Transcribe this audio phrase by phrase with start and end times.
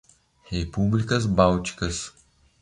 [0.49, 2.11] Repúblicas Bálticas